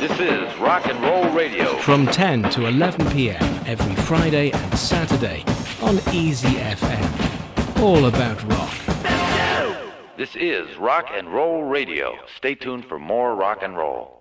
[0.00, 1.76] This is Rock and Roll Radio.
[1.78, 3.42] From 10 to 11 p.m.
[3.66, 5.44] every Friday and Saturday
[5.82, 7.82] on Easy FM.
[7.82, 8.70] All about rock.
[10.16, 12.12] This is Rock and Roll Radio.
[12.36, 14.20] Stay tuned for more rock and roll.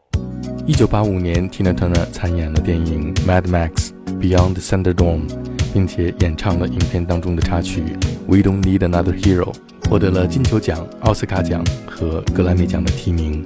[0.66, 5.30] 一九八五年，Tina Turner 参演了电影《Mad Max Beyond the Thunderdome》，
[5.74, 7.82] 并且演唱了影片当中的插曲《
[8.28, 9.56] We Don't Need Another Hero》，
[9.90, 13.46] 获得了金球奖、奥斯卡奖和格莱美奖的提名。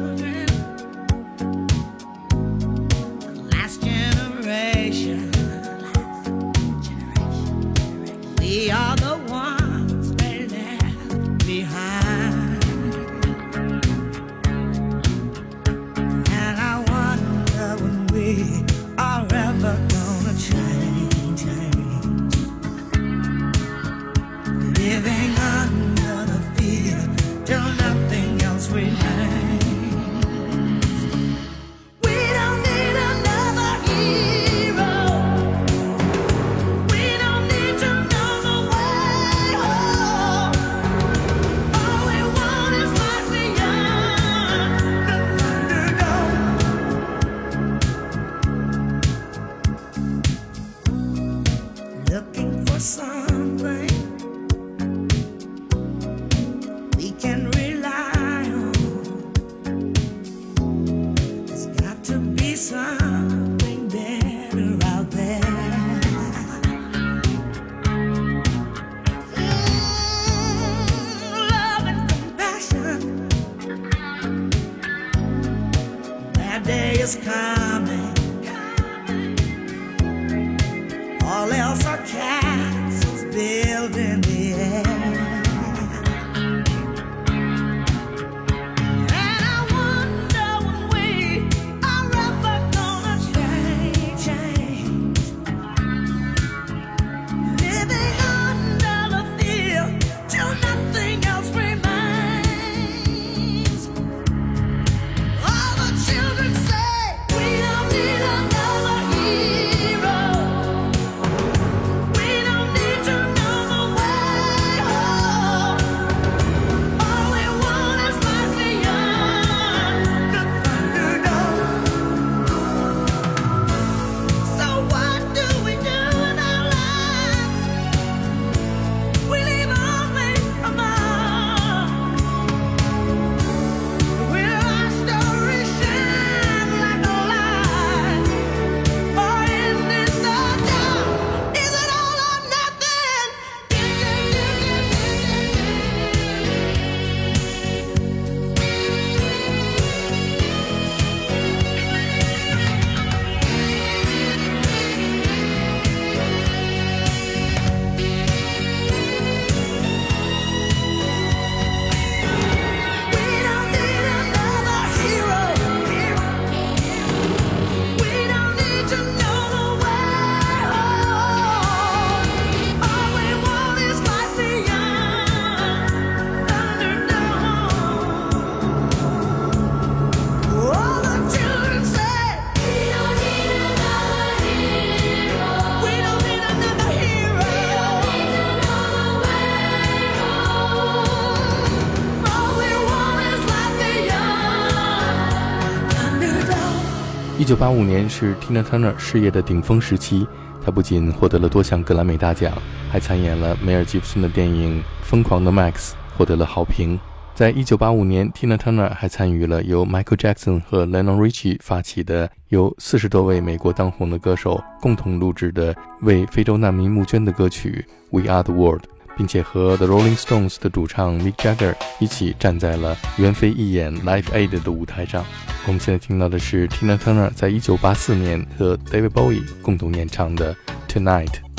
[197.51, 200.25] 九八五年是 Tina Turner 事业的顶峰时期，
[200.63, 202.49] 她不仅获得了多项格莱美大奖，
[202.89, 205.73] 还参演了梅尔吉普森的电影《疯狂的 Max》，
[206.17, 206.97] 获得了好评。
[207.35, 217.85] 在一九八五年，Tina Turner 还参与了由 Michael Jackson 和 l e n o n Richie 发起的由四十多位美国当红的歌手共同录制的为非洲难民募捐的歌曲
[218.17, 218.83] 《We Are the World》。
[219.21, 225.23] 并且和 The Rolling Stones 的主唱 Mick Jagger 一起站在了袁飞一演 Live Aid 的舞台上。
[225.67, 230.55] 我们现在听到的是 Tina Turner 在1984年和 David Bowie 共同演唱的
[230.89, 231.50] Tonight。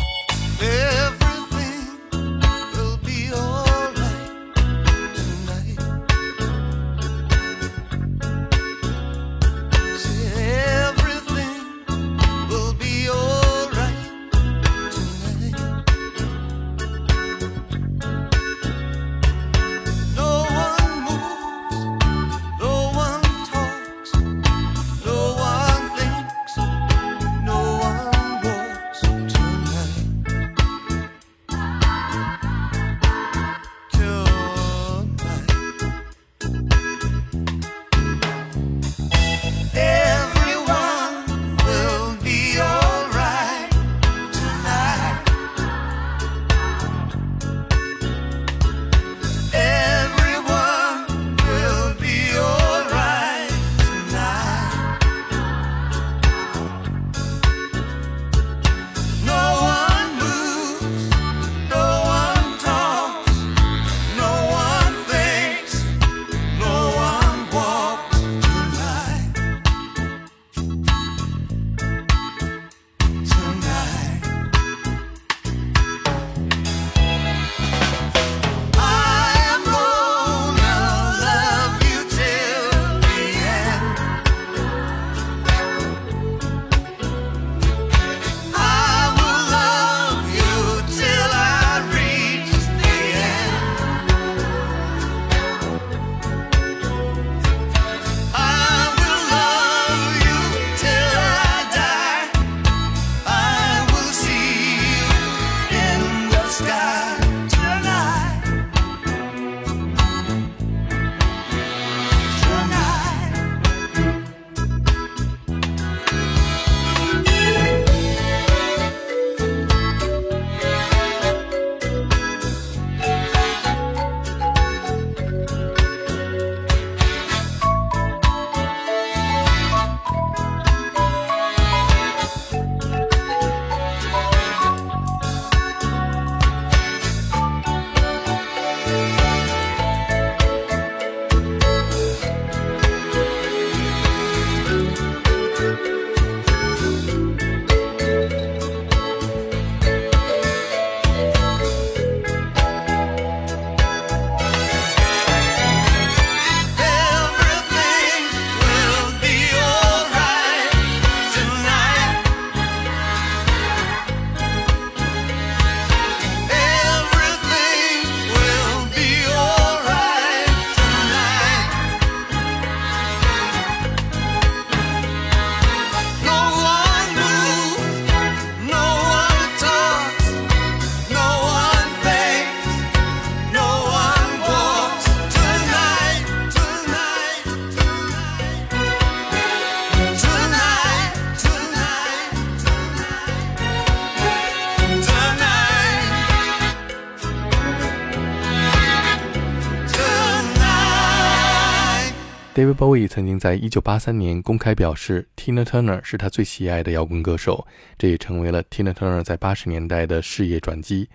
[202.83, 207.65] Bowie 曾经在1983年公开表示，Tina Turner 是他最喜爱的摇滚歌手，
[207.97, 211.09] 这也成为了 Tina Turner 在80年代的事业转机。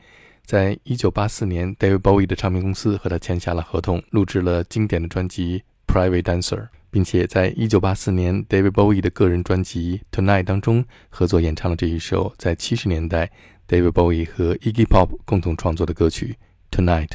[0.45, 5.61] 在1984年，David Bowie 的唱片公司和他签下了合同，录制了经典的专辑
[5.93, 6.55] 《Private Dancer》，
[6.89, 13.29] 并且在1984年，David Bowie 的个人专辑《Tonight》当中合作演唱了这一首在70年代
[13.67, 16.37] David Bowie 和 Iggy Pop 共同创作的歌曲
[16.77, 17.09] 《Tonight》。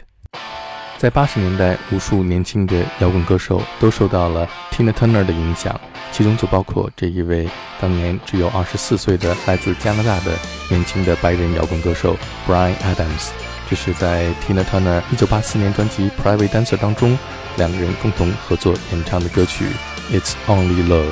[1.03, 5.81] 在八十年代，无数年轻的摇滚歌手都受到了 Tina Turner 的影响，
[6.13, 7.49] 其中就包括这一位
[7.81, 10.31] 当年只有二十四岁的来自加拿大的
[10.71, 12.17] 年轻的白人摇滚歌手
[12.47, 13.31] Brian Adams。
[13.69, 17.19] 这是在 Tina Turner 一九八四年专辑《Private Dancer》当中，
[17.57, 19.65] 两个人共同合作演唱的歌曲
[20.17, 21.11] 《It's Only Love》。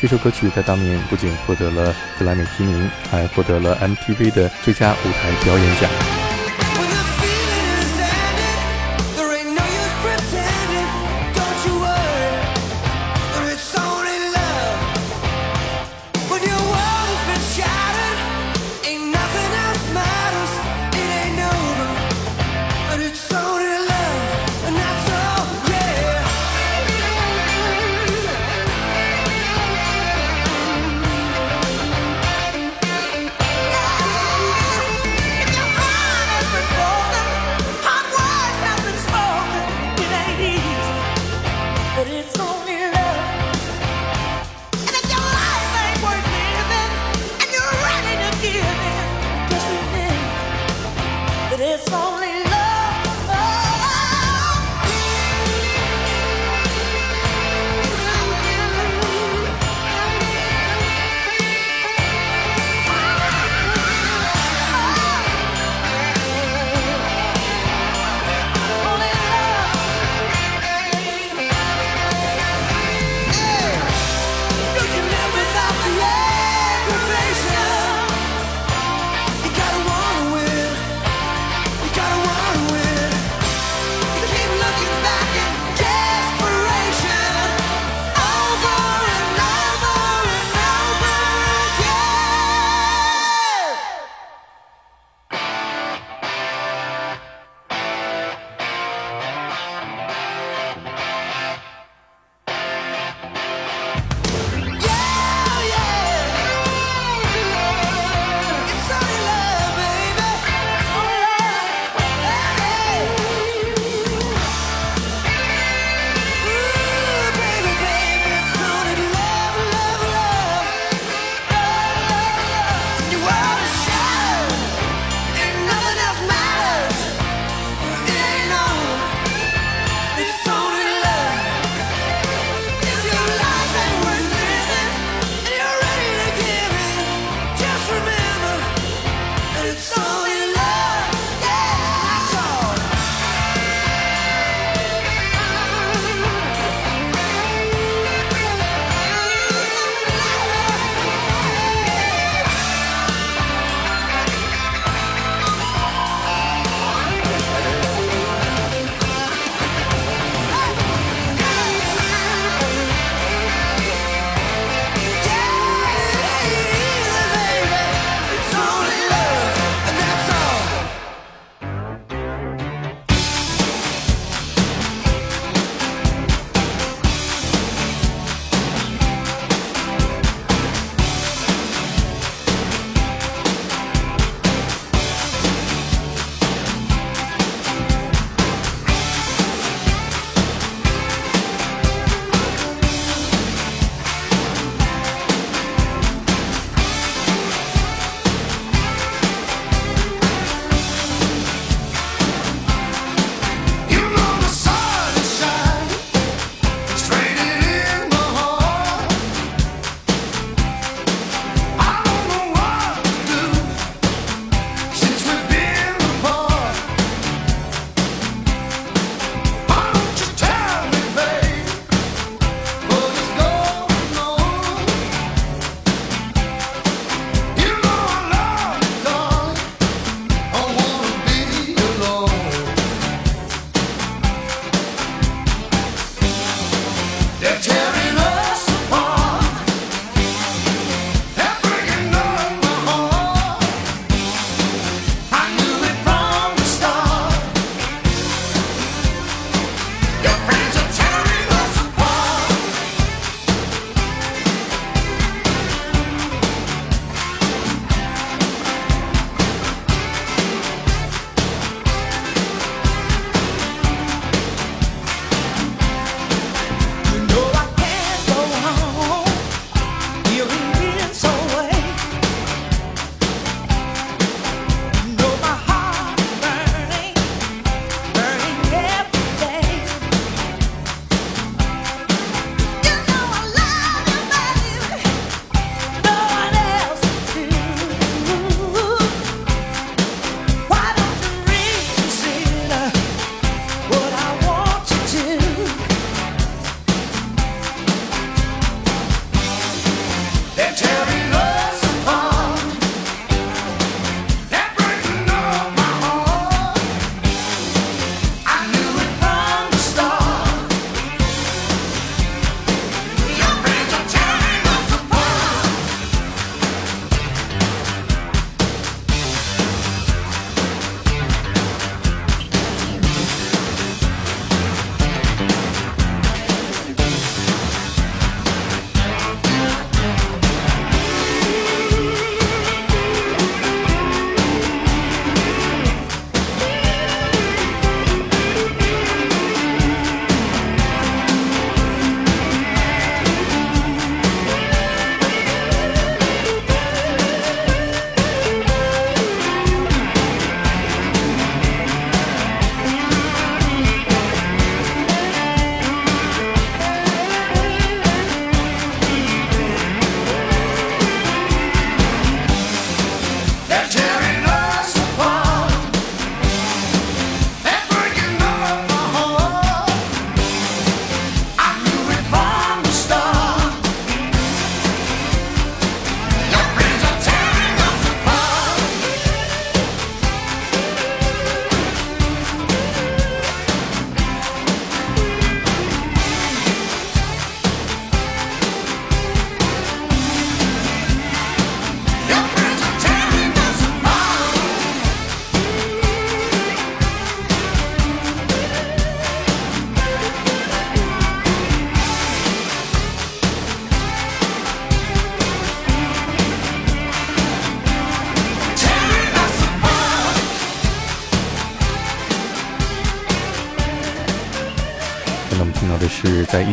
[0.00, 6.23] 这首歌曲在当年不仅获得了格莱美提名，还获得了 MTV 的最佳舞台表演奖。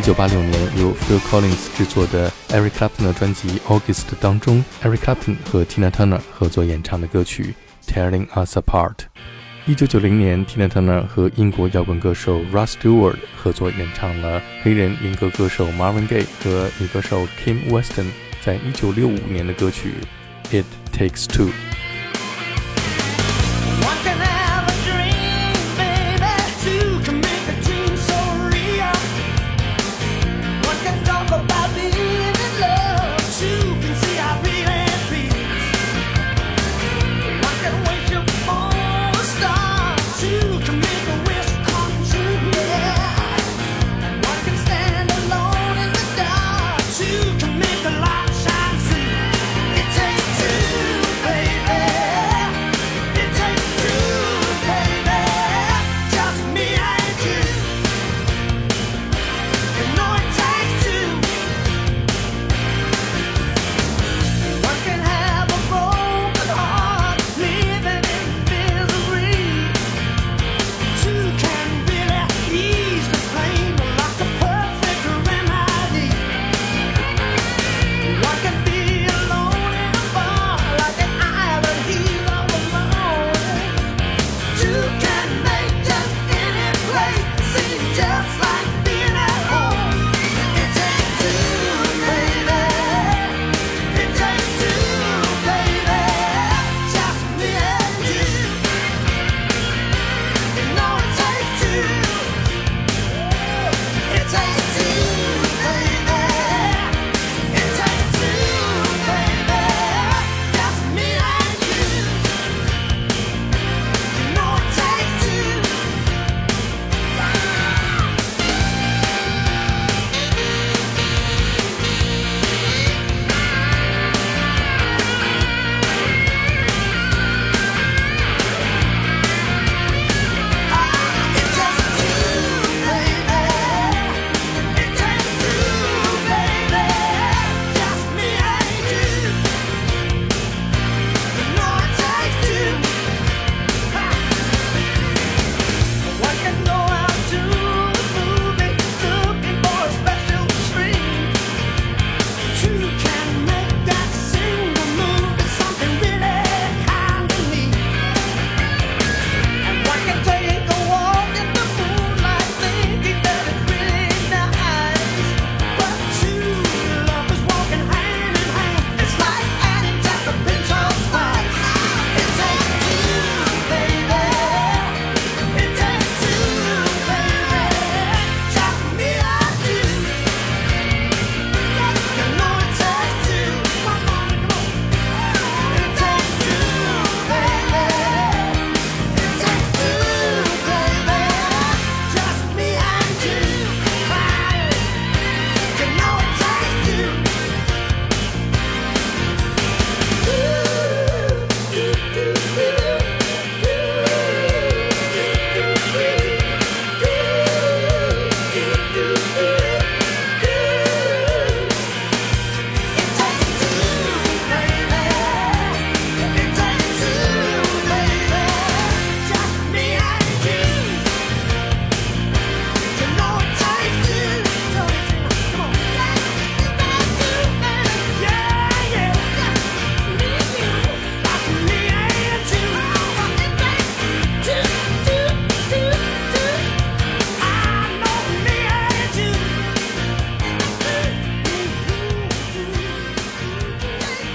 [0.02, 7.54] 1986年由 Phil Collins 制作的 Eric Clapton 的专辑《August》当中，Eric Clapton 和 Tina Turner 合作演唱的歌曲
[7.88, 8.94] 《Tearing Us Apart》。
[9.76, 18.06] 1990年，Tina Turner 和英国摇滚歌手 Russ Stewart 合作演唱了黑人民歌歌手 Marvin Gaye 和女歌手 Kim Weston
[18.40, 19.94] 在1965年的歌曲
[20.62, 21.46] 《It Takes Two》。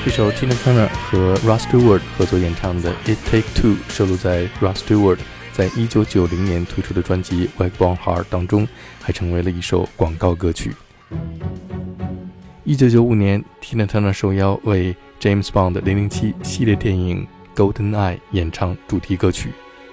[0.10, 5.18] 这首 Tina Turner 和 ra stewart 合作演唱的《It Take Two》收录在 ra stewart
[5.52, 8.66] 在一九九零年推出的专辑《White One Heart》当中，
[9.02, 10.74] 还成为了一首广告歌曲。
[12.64, 17.28] 一九九五年，Tina Turner 受邀为 James Bond 零零七系列电影
[17.60, 19.50] 《Golden Eye》演唱主题歌曲。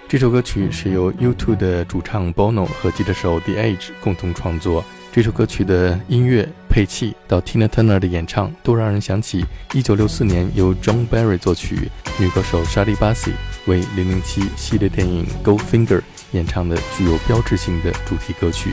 [0.06, 4.84] 这首歌曲是由 U2 的主唱 Bono 和吉他手 The Edge 共同创作。
[5.10, 13.30] 这首歌曲的音乐配器到 Tina Turner 的演唱，都让人想起1964年由 John Barry 作曲、女歌手 Shirley Bassey
[13.66, 15.98] 为007系列电影《Goldfinger》
[16.32, 18.72] 演唱的具有标志性的主题歌曲。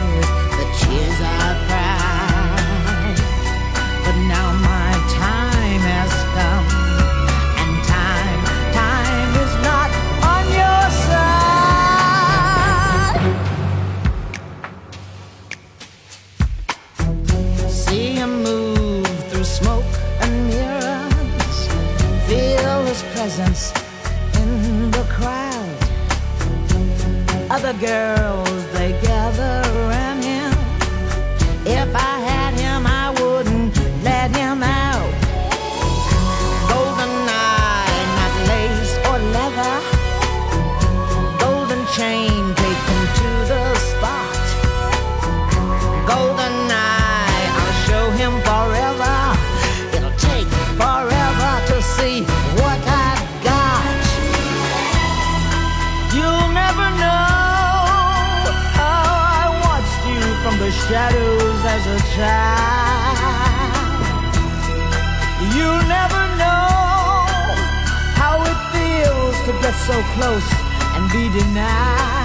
[27.81, 28.20] girl.
[69.71, 70.49] get so close
[70.95, 72.20] and be denied.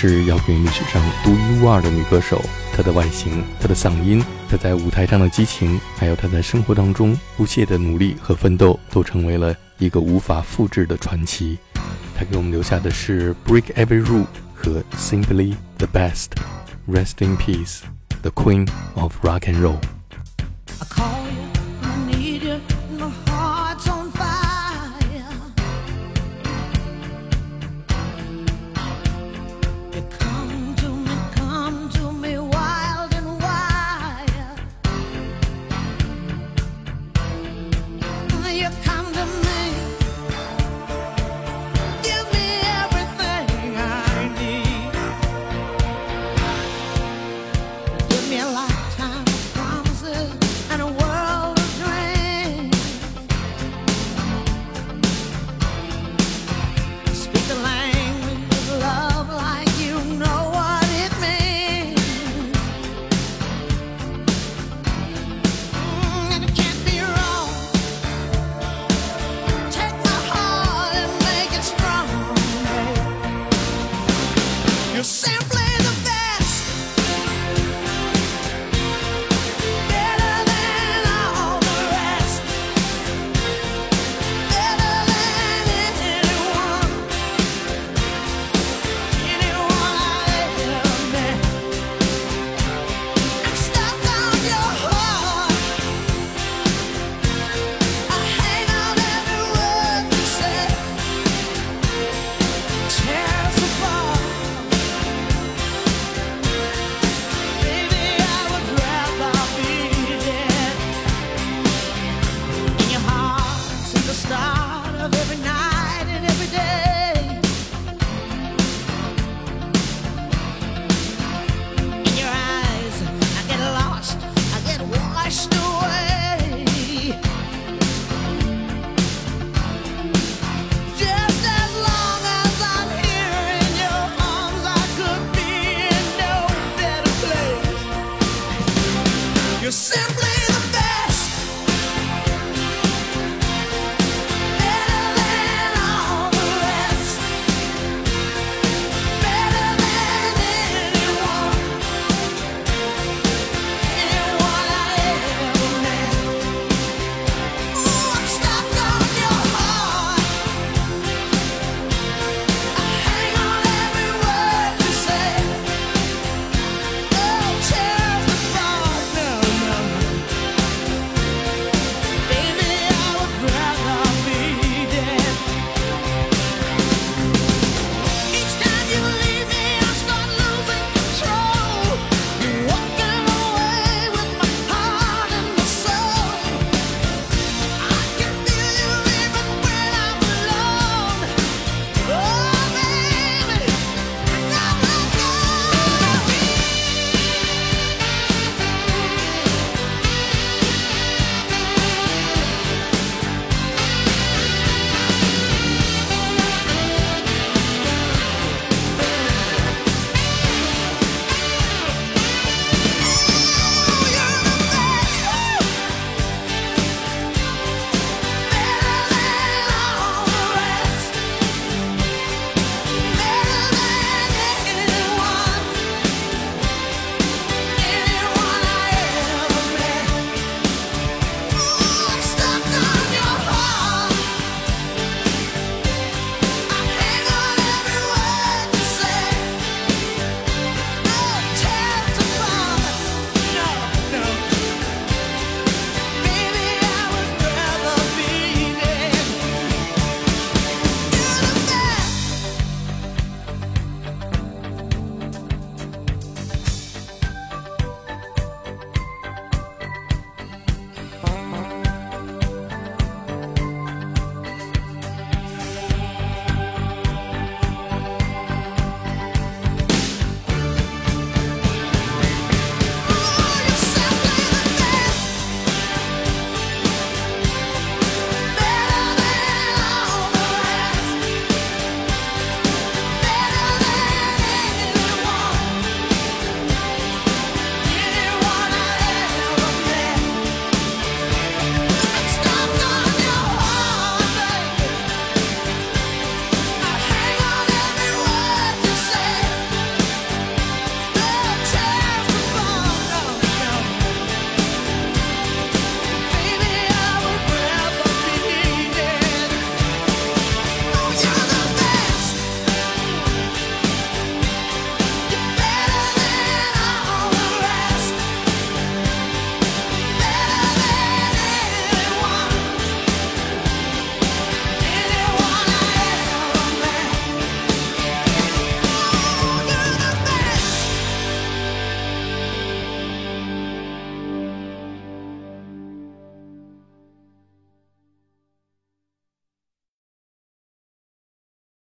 [0.00, 2.40] 是摇滚历史上独一无二的女歌手。
[2.72, 11.58] 她的外形、她的嗓音、她在舞台上的激情，还有她在生活当中不懈的努力和奋斗，都成为了一个无法复制的传奇。
[12.16, 14.22] 她给我们留下的是《Break Every Rule》
[14.54, 16.28] 和《Simply the Best》
[16.88, 19.80] ，Rest in Peace，The Queen of Rock and Roll。